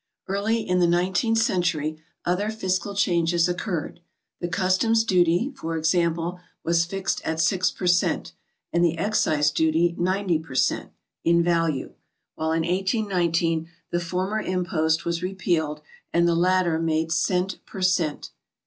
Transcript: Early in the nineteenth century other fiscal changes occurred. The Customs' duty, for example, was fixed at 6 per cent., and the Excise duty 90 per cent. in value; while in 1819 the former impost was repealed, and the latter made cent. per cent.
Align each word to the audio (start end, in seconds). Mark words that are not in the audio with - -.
Early 0.27 0.67
in 0.67 0.79
the 0.79 0.87
nineteenth 0.87 1.37
century 1.37 2.01
other 2.25 2.49
fiscal 2.49 2.95
changes 2.95 3.47
occurred. 3.47 3.99
The 4.39 4.47
Customs' 4.47 5.03
duty, 5.03 5.51
for 5.55 5.77
example, 5.77 6.39
was 6.63 6.85
fixed 6.85 7.21
at 7.23 7.39
6 7.39 7.69
per 7.69 7.85
cent., 7.85 8.33
and 8.73 8.83
the 8.83 8.97
Excise 8.97 9.51
duty 9.51 9.93
90 9.99 10.39
per 10.39 10.55
cent. 10.55 10.91
in 11.23 11.43
value; 11.43 11.93
while 12.33 12.51
in 12.51 12.63
1819 12.67 13.67
the 13.91 13.99
former 13.99 14.41
impost 14.41 15.05
was 15.05 15.21
repealed, 15.21 15.81
and 16.11 16.27
the 16.27 16.33
latter 16.33 16.79
made 16.79 17.11
cent. 17.11 17.59
per 17.67 17.83
cent. 17.83 18.31